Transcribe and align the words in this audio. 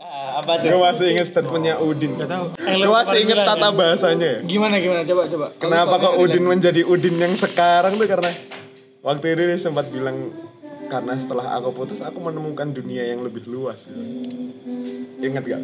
Ah, 0.00 0.40
apa 0.40 0.64
Gue 0.64 0.72
tuh? 0.72 0.80
masih 0.80 1.06
inget 1.12 1.26
statementnya 1.28 1.76
Udin. 1.76 2.16
Gak 2.16 2.24
tahu. 2.26 2.46
Gue 2.56 2.88
masih 2.90 3.18
inget 3.20 3.36
tata 3.38 3.68
bahasanya 3.68 4.26
ya. 4.26 4.38
Gimana 4.40 4.80
gimana 4.80 5.04
coba 5.04 5.22
coba. 5.28 5.46
Kenapa 5.54 5.94
kok 6.00 6.14
Udin 6.16 6.40
menjadi 6.42 6.80
Udin 6.82 7.14
yang 7.14 7.36
sekarang 7.36 8.00
tuh 8.00 8.08
karena 8.08 8.32
waktu 9.00 9.26
itu 9.30 9.42
dia 9.44 9.58
sempat 9.60 9.92
bilang 9.92 10.32
karena 10.88 11.14
setelah 11.14 11.52
aku 11.54 11.76
putus 11.76 12.00
aku 12.00 12.16
menemukan 12.16 12.72
dunia 12.72 13.06
yang 13.06 13.20
lebih 13.20 13.44
luas. 13.44 13.92
Ingat 15.20 15.44
gak? 15.44 15.60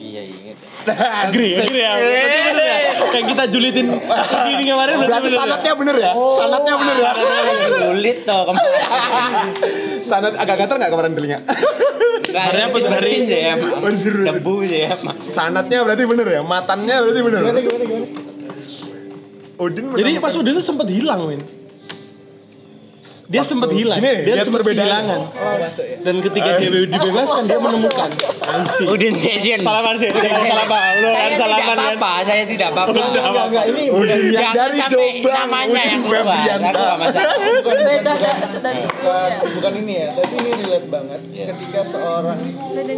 Iya, 0.00 0.22
inget. 0.24 0.56
Agree, 1.26 1.52
agree 1.58 1.82
ya. 1.82 1.92
Ya. 1.98 2.24
Kayak 3.10 3.26
kita 3.26 3.44
julitin 3.50 3.86
ini 3.90 4.62
kemarin 4.64 4.94
berarti 4.96 5.04
Berarti 5.04 5.26
bener 5.26 5.34
ya. 5.34 5.40
sanatnya 5.42 5.72
bener 5.74 5.96
ya? 5.98 6.12
sanatnya 6.38 6.74
bener 6.78 6.96
ya? 6.96 7.12
Sulit 7.68 8.18
toh 8.22 8.42
kemarin. 8.46 8.70
Sanat 10.08 10.34
agak 10.38 10.56
gatel 10.56 10.76
gak 10.78 10.90
kemarin 10.90 11.12
telinga? 11.12 11.38
Enggak 12.20 12.44
ada 12.52 12.62
apa 12.68 12.76
tuh, 12.76 12.90
aja 12.90 13.36
ya, 13.36 13.54
bersih. 13.56 14.12
Debu 14.26 14.54
ya. 14.66 14.88
Sanatnya 15.24 15.82
berarti 15.86 16.04
bener 16.04 16.26
ya? 16.28 16.40
Matannya 16.44 16.96
berarti 17.00 17.20
bener? 17.24 17.40
Gimana 17.40 17.60
gimana 17.64 17.84
gimana. 17.88 18.06
Udin 19.60 19.84
Jadi 19.92 20.10
pas 20.20 20.32
udah 20.32 20.50
itu 20.56 20.62
sempat 20.64 20.88
hilang, 20.88 21.20
Win. 21.28 21.40
Dia 23.30 23.46
sempat 23.46 23.70
hilang. 23.70 24.02
Gini, 24.02 24.26
dia 24.26 24.34
lihat 24.34 24.46
sempat 24.50 24.66
kehilangan. 24.66 25.20
Dan 26.02 26.14
ketika 26.18 26.50
dia 26.58 26.70
dibebaskan 26.82 27.46
dia 27.46 27.62
menemukan. 27.62 28.10
Ansi. 28.42 28.82
Udin 28.90 29.14
Session. 29.14 29.62
Salaman 29.62 29.94
sih, 29.94 30.10
jangan 30.10 30.42
salah 30.50 30.66
paham. 30.66 30.94
Lu 30.98 31.06
kan 31.06 31.14
Saya 31.14 31.30
tidak 31.30 31.38
salaman 31.38 31.62
kan. 31.62 31.78
apa-apa, 31.78 32.12
saya 32.26 32.42
tidak 32.42 32.68
apa-apa. 32.74 32.90
Enggak 32.90 33.44
enggak 33.46 33.64
ini 33.70 33.82
Udin 33.86 34.20
yang 34.34 34.50
dari 34.50 34.78
Jombang, 34.82 35.46
namanya 35.46 35.82
yang 35.86 36.02
masalah. 36.02 36.38
bukan 37.62 37.78
dari 37.86 38.02
bukan, 38.02 38.18
sebelumnya. 38.50 39.38
bukan 39.46 39.72
ini 39.78 39.92
ya, 39.94 40.08
tapi 40.10 40.34
ini 40.34 40.50
relate 40.58 40.88
banget 40.90 41.20
ketika 41.30 41.80
seorang 41.86 42.38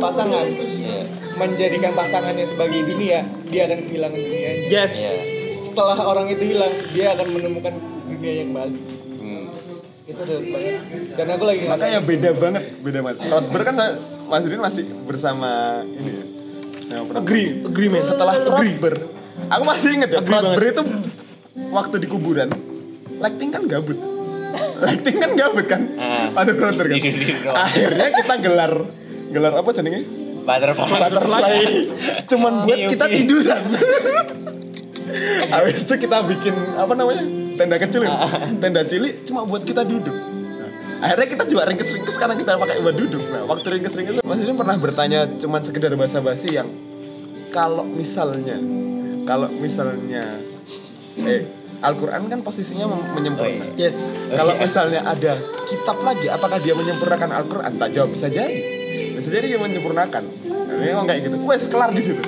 pasangan 0.01 0.45
Iya. 0.49 1.01
menjadikan 1.37 1.93
pasangannya 1.93 2.45
sebagai 2.49 2.81
dunia, 2.89 3.21
dia 3.53 3.69
akan 3.69 3.79
kehilangan 3.85 4.17
dunianya. 4.17 4.65
Yes. 4.73 4.93
Iya. 4.97 5.13
Setelah 5.69 5.99
orang 6.01 6.33
itu 6.33 6.57
hilang, 6.57 6.73
dia 6.97 7.13
akan 7.13 7.27
menemukan 7.37 7.75
dunia 8.09 8.33
yang 8.41 8.51
baru. 8.57 8.92
Itu 10.03 10.23
banget. 10.23 10.83
Karena 11.15 11.33
aku 11.35 11.45
lagi 11.47 11.63
Makanya 11.65 12.01
beda 12.01 12.31
banget, 12.35 12.65
beda 12.81 12.99
banget. 13.01 13.19
Rotber 13.25 13.61
kan 13.63 13.75
Mas 14.27 14.43
Udin 14.43 14.61
masih 14.61 14.85
bersama 15.05 15.51
ini 15.85 16.11
ya. 16.11 16.25
Sama 16.83 17.03
pernah- 17.07 17.23
Agree, 17.23 17.47
agree 17.63 17.89
man. 17.89 18.03
Setelah 18.03 18.35
Rotber, 18.39 18.95
aku 19.47 19.63
masih 19.63 19.89
inget 19.95 20.11
ya, 20.11 20.19
Agree 20.19 20.35
Rotber 20.35 20.65
itu 20.65 20.83
waktu 21.71 21.97
di 21.99 22.07
kuburan, 22.07 22.49
lighting 23.17 23.51
kan 23.51 23.63
gabut. 23.65 23.99
lighting 24.85 25.17
kan 25.17 25.31
gabut 25.33 25.67
kan? 25.67 25.83
Pada 26.33 26.51
Rotber 26.51 26.87
kan. 26.89 27.01
Akhirnya 27.57 28.07
kita 28.13 28.35
gelar 28.41 28.73
gelar 29.31 29.53
apa 29.55 29.71
jenenge? 29.73 30.01
Butterfly. 30.43 30.99
Butterfly. 30.99 31.55
Cuman 32.27 32.53
buat 32.67 32.79
kita 32.91 33.05
Mimpi. 33.07 33.17
tiduran. 33.23 33.63
Habis 35.53 35.85
itu 35.85 35.95
kita 35.99 36.25
bikin 36.25 36.55
apa 36.75 36.93
namanya? 36.93 37.25
Tenda 37.63 37.79
kecil 37.79 38.01
ini. 38.03 38.17
Tenda 38.59 38.83
cilik 38.83 39.15
cuma 39.23 39.47
buat 39.47 39.63
kita 39.63 39.87
duduk. 39.87 40.11
Nah, 40.19 41.07
akhirnya 41.07 41.29
kita 41.31 41.45
juga 41.47 41.63
ringkes-ringkes 41.71 42.17
karena 42.19 42.35
kita 42.35 42.59
pakai 42.59 42.83
buat 42.83 42.97
duduk. 42.99 43.23
Nah, 43.31 43.47
waktu 43.47 43.67
ringkes-ringkes 43.79 44.19
itu 44.19 44.23
Mas 44.27 44.43
ini 44.43 44.51
pernah 44.59 44.75
bertanya 44.75 45.31
cuman 45.39 45.63
sekedar 45.63 45.95
basa-basi 45.95 46.59
yang 46.59 46.67
kalau 47.55 47.87
misalnya 47.87 48.59
kalau 49.23 49.47
misalnya 49.47 50.43
eh 51.23 51.47
Al-Qur'an 51.83 52.31
kan 52.31 52.43
posisinya 52.43 52.87
menyempurnakan. 52.87 53.75
Yes. 53.75 53.99
Kalau 54.31 54.55
misalnya 54.55 55.03
ada 55.03 55.35
kitab 55.67 55.99
lagi, 56.07 56.31
apakah 56.31 56.63
dia 56.63 56.79
menyempurnakan 56.79 57.31
Al-Quran? 57.43 57.75
Tak 57.75 57.89
jawab 57.91 58.15
bisa 58.15 58.31
jadi. 58.31 58.59
Bisa 59.19 59.27
jadi 59.31 59.55
dia 59.55 59.59
menyempurnakan. 59.59 60.23
Nah, 60.47 60.79
memang 60.79 61.07
kayak 61.11 61.27
gitu. 61.27 61.43
Wes 61.43 61.67
kelar 61.67 61.91
di 61.91 62.03
situ. 62.03 62.23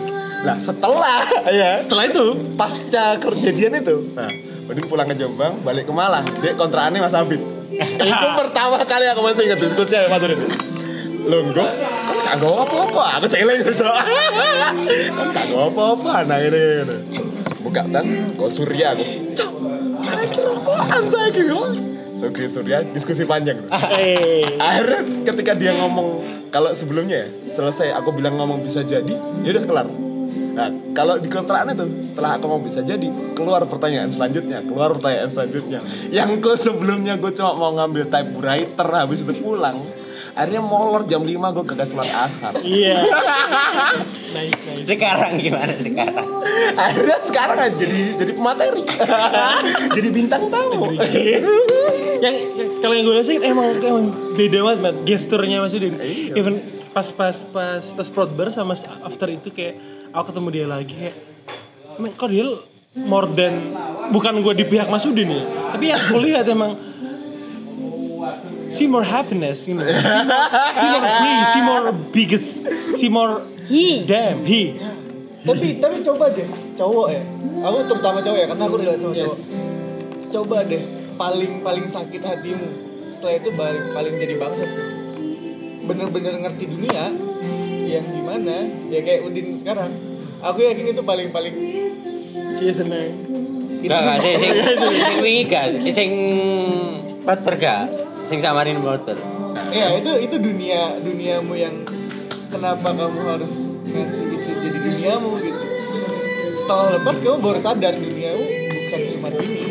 Nah 0.45 0.61
setelah 0.61 1.25
ya 1.63 1.81
Setelah 1.81 2.05
itu, 2.05 2.27
pasca 2.55 3.17
kejadian 3.17 3.81
itu, 3.81 3.97
nah 4.13 4.29
Udin 4.65 4.85
pulang 4.89 5.07
ke 5.09 5.15
Jombang, 5.19 5.61
balik 5.61 5.85
ke 5.85 5.93
Malang. 5.93 6.25
Dia 6.41 6.57
kontrakannya 6.57 7.05
Mas 7.05 7.13
Abid. 7.13 7.41
itu 7.75 8.27
pertama 8.39 8.79
kali 8.87 9.05
aku 9.11 9.21
masih 9.21 9.51
ingat 9.51 9.61
diskusi 9.61 9.93
sama 9.99 10.17
Mas. 10.17 10.25
Lo 11.25 11.41
enggak, 11.41 11.73
kan 11.81 12.17
kagak 12.37 12.53
apa-apa. 12.53 13.05
Aku 13.21 13.27
celeng 13.29 13.61
gitu. 13.65 13.85
kan 13.85 15.29
kagak 15.33 15.65
apa-apa. 15.73 16.13
Nah 16.29 16.39
ini. 16.41 16.65
Buka 17.65 17.81
tas, 17.89 18.09
kok 18.09 18.51
Surya 18.53 18.93
aku. 18.93 19.05
Cok, 19.33 19.53
kira 20.33 20.53
rokokan 20.53 21.03
saya 21.09 21.29
gitu. 21.33 21.59
Sugri 22.15 22.47
Surya 22.47 22.85
diskusi 22.93 23.25
panjang. 23.25 23.59
eh 23.97 24.45
Akhirnya 24.61 25.01
ketika 25.27 25.53
dia 25.57 25.73
ngomong 25.77 26.23
kalau 26.53 26.71
sebelumnya 26.77 27.25
ya 27.25 27.29
selesai 27.51 27.91
aku 27.99 28.15
bilang 28.15 28.39
ngomong 28.39 28.63
bisa 28.63 28.85
jadi, 28.85 29.17
ya 29.43 29.49
udah 29.57 29.65
kelar. 29.67 29.89
Nah, 30.55 30.71
kalau 30.95 31.19
di 31.19 31.27
kontrakan 31.27 31.75
itu 31.75 31.85
setelah 32.07 32.39
aku 32.39 32.47
ngomong 32.47 32.65
bisa 32.65 32.81
jadi, 32.81 33.07
keluar 33.35 33.67
pertanyaan 33.67 34.09
selanjutnya, 34.09 34.63
keluar 34.63 34.95
pertanyaan 34.95 35.27
selanjutnya. 35.29 35.81
Yang 36.09 36.31
gue 36.39 36.55
sebelumnya 36.57 37.19
gue 37.19 37.35
cuma 37.35 37.53
mau 37.53 37.75
ngambil 37.75 38.07
typewriter 38.07 38.89
habis 38.89 39.27
itu 39.27 39.35
pulang. 39.43 39.83
Akhirnya 40.35 40.63
molor 40.63 41.07
jam 41.07 41.23
5 41.23 41.31
gue 41.31 41.65
kagak 41.65 41.87
sholat 41.87 42.11
asar. 42.11 42.55
iya. 42.63 43.03
Nice, 44.35 44.59
nice. 44.67 44.87
Sekarang 44.91 45.39
gimana 45.39 45.79
sekarang? 45.79 46.27
Akhirnya 46.75 47.19
sekarang 47.23 47.59
jadi 47.79 48.19
jadi 48.19 48.33
pemateri. 48.35 48.83
jadi 49.97 50.09
bintang 50.11 50.51
tamu. 50.51 50.91
yang 52.19 52.35
kalau 52.83 52.95
yang 52.99 53.05
gue 53.07 53.15
rasain 53.15 53.43
emang 53.47 53.79
emang 53.79 54.11
beda 54.35 54.59
banget 54.75 54.95
gesturnya 55.07 55.63
Mas 55.63 55.71
Udin 55.71 55.95
Iya. 56.03 56.35
even 56.35 56.59
pas 56.91 57.07
pas 57.15 57.37
pas 57.47 57.85
pas 57.85 58.09
protber 58.11 58.51
sama 58.51 58.75
after 59.07 59.31
itu 59.31 59.55
kayak 59.55 59.79
aku 60.15 60.31
ketemu 60.31 60.49
dia 60.55 60.67
lagi 60.71 60.95
kayak 60.95 61.17
"Men, 61.99 62.11
kok 62.15 62.31
dia 62.31 62.47
more 62.95 63.27
than 63.35 63.75
bukan 64.15 64.39
gue 64.39 64.55
di 64.55 64.65
pihak 64.71 64.87
Mas 64.87 65.03
Udin 65.03 65.27
ya 65.27 65.43
tapi 65.75 65.91
yang 65.91 65.99
aku 65.99 66.19
lihat 66.23 66.47
emang 66.47 66.79
see 68.71 68.87
more 68.87 69.05
happiness 69.07 69.67
you 69.67 69.75
know. 69.75 69.85
See 69.87 69.95
more, 70.27 70.43
see 70.75 70.89
more 70.91 71.07
free 71.19 71.41
see 71.51 71.63
more 71.63 71.85
biggest 72.15 72.51
see 72.99 73.11
more 73.11 73.33
Hi. 73.65 74.05
damn 74.05 74.45
he. 74.45 74.77
Tapi 75.45 75.81
tapi 75.81 76.01
coba 76.05 76.29
deh 76.33 76.49
cowok 76.77 77.09
ya. 77.13 77.23
Aku 77.65 77.79
terutama 77.89 78.19
cowok 78.21 78.39
ya 78.41 78.47
karena 78.49 78.65
aku 78.69 78.77
relate 78.81 79.01
sama 79.01 79.15
cowok. 79.17 79.39
Coba 80.33 80.57
deh 80.69 80.83
paling 81.17 81.53
paling 81.65 81.87
sakit 81.89 82.21
hatimu. 82.21 82.69
Setelah 83.17 83.35
itu 83.41 83.49
paling 83.57 83.85
paling 83.93 84.15
jadi 84.21 84.35
bangsat. 84.37 84.71
Bener-bener 85.85 86.35
ngerti 86.45 86.65
dunia 86.69 87.05
yang 88.01 88.07
gimana 88.11 88.67
ya 88.91 89.01
kayak 89.03 89.21
Udin 89.27 89.59
sekarang. 89.63 89.93
Aku 90.45 90.59
yakin 90.61 90.93
itu 90.93 91.03
paling 91.07 91.29
paling 91.33 91.55
Cie 92.55 92.71
seneng. 92.75 93.15
Enggak, 93.85 94.01
enggak, 94.01 94.19
sing 94.25 94.35
sing 94.41 94.51
sing 95.09 95.17
wingi 95.21 95.45
gas, 95.45 95.73
sing 95.93 96.11
pat 97.25 97.45
perga, 97.45 97.89
sing 98.25 98.41
samarin 98.41 98.81
motor. 98.81 99.17
ya 99.71 99.95
itu 99.95 100.11
itu 100.19 100.37
dunia 100.39 100.99
duniamu 100.99 101.55
yang 101.55 101.75
kenapa 102.51 102.91
kamu 102.91 103.21
harus 103.23 103.53
ngasih 103.87 104.25
itu 104.35 104.51
jadi 104.65 104.79
duniamu 104.79 105.31
gitu. 105.43 105.65
Setelah 106.65 106.97
lepas 106.99 107.17
kamu 107.21 107.37
baru 107.45 107.61
sadar 107.61 107.95
duniamu 107.99 108.45
bukan 108.73 109.01
cuma 109.13 109.29
ini. 109.39 109.63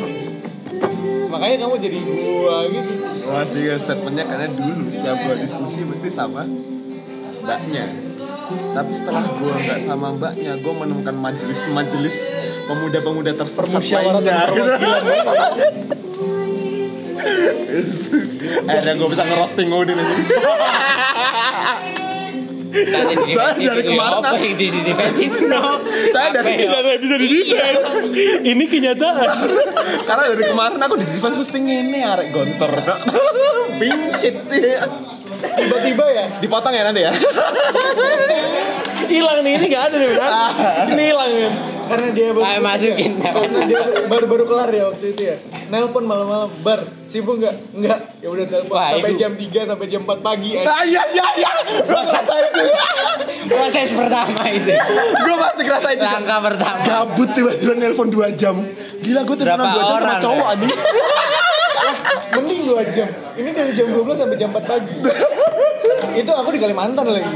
Makanya 1.34 1.56
kamu 1.66 1.76
jadi 1.82 1.98
gua 2.06 2.58
gitu. 2.70 2.92
Masih 3.26 3.62
ya 3.66 3.76
statementnya 3.82 4.26
karena 4.30 4.48
dulu 4.54 4.94
setiap 4.94 5.18
gua 5.26 5.36
diskusi 5.42 5.80
mesti 5.82 6.10
sama 6.14 6.46
mbaknya. 7.44 8.13
Tapi 8.50 8.92
setelah 8.92 9.24
gua 9.32 9.56
nggak 9.56 9.80
sama 9.80 10.12
mbaknya, 10.12 10.58
gua 10.58 10.74
menemukan 10.76 11.14
majelis-majelis 11.14 12.34
pemuda-pemuda 12.66 13.32
tersesat 13.34 13.82
lainnya. 13.82 14.50
perwakilan. 14.50 15.02
Akhirnya 18.64 18.94
gua 18.96 19.10
bisa 19.10 19.24
ngerosting 19.24 19.68
aja. 19.70 19.94
Tadi 22.74 23.16
di 23.16 23.34
Saya 23.38 23.54
dari 23.54 23.86
kemarin 23.86 24.18
apa 24.18 24.34
aku- 24.34 24.42
yang 24.42 24.58
di 24.58 24.66
sini 24.66 24.92
no. 25.46 25.78
Saya 26.10 26.34
dari- 26.34 26.58
ya? 26.58 26.74
tidak 26.74 26.98
bisa 26.98 27.16
di 27.16 27.28
defense 27.30 28.10
ini 28.42 28.66
kenyataan 28.66 29.30
Karena 30.10 30.24
dari 30.26 30.44
kemarin 30.44 30.80
aku 30.82 30.98
di 30.98 31.06
defense 31.06 31.38
mesti 31.38 31.54
ngene 31.56 32.00
arek 32.02 32.34
gontor 32.34 32.74
tok. 32.82 33.00
Tiba-tiba 35.44 36.06
ya 36.08 36.26
Dipotong 36.40 36.72
ya 36.72 36.84
nanti 36.84 37.02
ya. 37.02 37.12
hilang 39.06 39.40
nih 39.42 39.54
ini 39.54 39.66
nggak 39.68 39.84
ada 39.84 39.96
nih 39.96 40.10
benar 40.10 40.32
ini 40.88 41.04
hilang 41.06 41.30
kan 41.30 41.54
karena 41.84 42.08
dia 42.10 42.28
baru 42.32 42.44
Ayo 42.48 42.60
masukin. 42.64 43.12
karena 43.20 43.60
dia 43.68 43.82
baru-baru 44.08 44.44
kelar 44.48 44.70
ya 44.72 44.84
waktu 44.90 45.06
itu 45.12 45.22
ya 45.24 45.36
nelpon 45.70 46.04
malam-malam 46.04 46.50
bar 46.64 46.80
sibuk 47.06 47.38
nggak 47.38 47.54
nggak 47.76 48.00
ya 48.18 48.28
udah 48.32 48.46
telepon 48.48 48.74
Wah, 48.74 48.90
sampai 48.90 49.12
itu- 49.12 49.20
jam 49.20 49.32
3 49.36 49.70
sampai 49.70 49.86
jam 49.88 50.02
4 50.02 50.18
pagi 50.20 50.50
ya. 50.52 50.62
Ah 50.64 50.82
iya 50.82 51.04
iya 51.12 51.28
iya. 51.36 51.52
Ngerasa 51.84 52.18
itu. 52.42 52.62
Proses 53.46 53.90
pertama 53.92 54.44
itu. 54.48 54.72
Gua 55.20 55.36
masih 55.38 55.64
ngerasa 55.64 55.88
itu. 55.92 56.04
Langkah 56.04 56.40
pertama. 56.42 56.82
Gabut 56.82 57.30
tiba-tiba 57.30 57.74
nelpon 57.76 58.08
2 58.08 58.32
jam. 58.34 58.56
Gila 58.98 59.22
gua 59.22 59.36
telepon 59.36 59.60
Berapa 59.60 59.78
2 59.78 59.84
jam 59.84 59.98
sama 60.00 60.16
cowok 60.18 60.40
ya? 60.40 60.54
anjing. 60.56 60.72
mending 62.34 62.62
2 62.66 62.82
jam 62.90 63.06
ini 63.36 63.50
dari 63.52 63.72
jam 63.72 63.94
12 63.94 64.10
sampai 64.16 64.38
jam 64.40 64.50
4 64.50 64.66
pagi 64.66 64.94
itu 66.14 66.32
aku 66.32 66.50
di 66.52 66.60
Kalimantan 66.60 67.06
lagi 67.06 67.30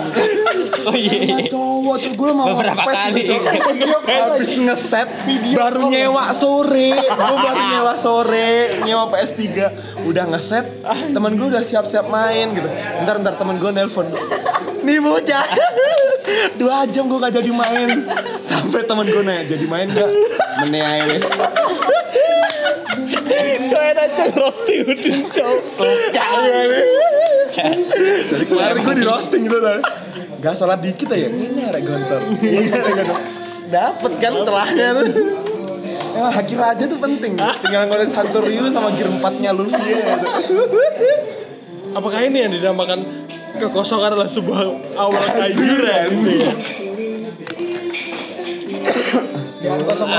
Oh 0.87 0.95
iya. 0.95 1.43
cowok. 1.45 1.99
Cowok 1.99 2.15
gue 2.15 2.31
mau 2.31 2.45
Beberapa 2.53 2.87
kali. 2.87 3.21
gitu, 3.21 3.33
video 3.43 3.97
habis 3.99 4.55
ngeset 4.55 5.09
baru 5.51 5.91
nyewa 5.91 6.31
sore. 6.31 6.95
Gue 6.95 7.37
baru 7.37 7.61
nyewa 7.67 7.93
sore 7.95 8.49
nyewa 8.81 9.11
PS3 9.11 9.43
udah 10.03 10.23
ngeset 10.31 10.65
temen 11.11 11.31
gue 11.35 11.47
udah 11.49 11.63
siap-siap 11.63 12.07
main 12.07 12.55
gitu. 12.55 12.69
Ntar 13.03 13.19
ntar 13.19 13.35
temen 13.35 13.59
gue 13.59 13.71
nelpon. 13.71 14.07
Nih 14.81 14.99
bocah. 14.99 15.43
Dua 16.55 16.83
jam 16.87 17.07
gue 17.07 17.19
gak 17.19 17.35
jadi 17.35 17.51
main. 17.51 18.07
Sampai 18.43 18.83
temen 18.83 19.03
gue 19.03 19.21
nanya 19.21 19.43
jadi 19.45 19.65
main 19.67 19.91
gak 19.91 20.07
menea 20.57 21.05
wes 21.05 21.27
Coy 23.67 23.89
aja 23.93 24.25
roasting 24.33 24.81
udin 24.87 25.17
cowok. 25.29 25.61
suka 25.67 26.25
jadi 26.41 26.81
kemarin 28.47 28.77
gue 28.85 28.95
di 29.01 29.05
roasting 29.05 29.41
gitu 29.49 29.59
kan. 29.59 29.79
Gak 30.37 30.53
sholat 30.53 30.79
dikit 30.81 31.09
aja. 31.09 31.27
Ini 31.27 31.61
ada 31.65 31.79
gontor 31.81 32.21
ini 32.41 32.69
ada 32.69 32.91
gontor 32.93 33.19
dapet 33.67 34.11
kan 34.21 34.31
celahnya 34.45 34.87
tuh. 34.95 35.05
Emang 36.17 36.33
haki 36.33 36.55
raja 36.57 36.83
tuh 36.89 36.97
penting. 36.97 37.37
Tinggal 37.37 37.81
ngeliat 37.89 38.09
Santoryu 38.09 38.69
sama 38.73 38.89
gear 38.97 39.09
4 39.09 39.41
nya 39.41 39.53
Luffy 39.53 39.85
ya 39.93 40.17
gitu. 40.17 40.27
Apakah 41.93 42.19
ini 42.25 42.37
yang 42.45 42.51
dinamakan 42.53 43.05
kekosongan 43.57 44.13
adalah 44.13 44.29
sebuah 44.29 44.61
awal 44.97 45.23
kehancuran? 45.33 46.09
jangan 49.57 49.81
kosong 49.83 50.09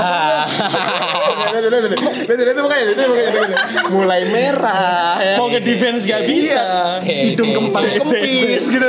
mulai 3.91 4.21
merah 4.29 5.15
ya. 5.19 5.35
Mau 5.37 5.47
ke 5.51 5.59
defense 5.61 6.07
gak 6.07 6.23
bisa. 6.25 6.63
hidung 7.03 7.51
kempang 7.51 7.85
kempis 7.99 8.63
gitu 8.69 8.87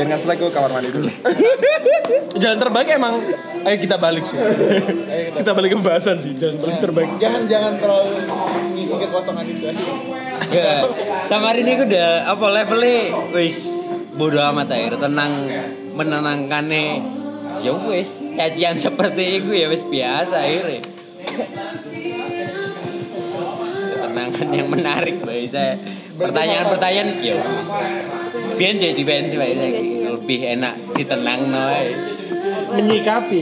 biar 0.00 0.06
nggak 0.16 0.20
selek 0.24 0.36
gue 0.40 0.48
kamar 0.48 0.70
mandi 0.72 0.88
dulu 0.96 1.12
Jalan 2.40 2.56
terbaik 2.56 2.88
emang 2.88 3.20
ayo 3.68 3.76
kita 3.76 4.00
balik 4.00 4.24
sih. 4.24 4.40
kita 5.36 5.52
balik 5.52 5.74
ke 5.74 5.76
pembahasan 5.76 6.16
sih. 6.24 6.32
Jalan 6.40 6.56
paling 6.56 6.78
terbaik. 6.80 7.10
jangan 7.20 7.44
jangan 7.44 7.76
terlalu 7.76 8.16
ngisi 8.72 8.94
kekosongan 8.96 9.44
itu 9.44 9.68
Gak. 10.50 10.82
Samarin 11.28 11.68
ini 11.68 11.84
udah 11.84 12.32
apa 12.32 12.44
levelnya 12.48 12.96
wis 13.36 13.76
bodo 14.16 14.40
amat 14.40 14.72
air 14.72 14.96
tenang 14.96 15.52
menenangkannya 15.92 16.84
ya 17.60 17.72
wis 17.84 18.16
cacian 18.40 18.76
seperti 18.80 19.44
itu 19.44 19.50
ya 19.52 19.68
wis 19.68 19.84
biasa 19.84 20.36
akhirnya. 20.40 20.80
Ketenangan 23.92 24.48
yang 24.48 24.68
menarik 24.72 25.20
bagi 25.20 25.48
saya 25.48 25.76
pertanyaan-pertanyaan 26.16 27.08
ya 27.20 27.36
biar 28.56 28.76
jadi 28.76 29.02
saya 29.04 29.72
lebih 30.08 30.40
enak 30.56 30.74
ditenang 30.96 31.48
noy 31.48 31.86
Menyikapi. 32.76 33.40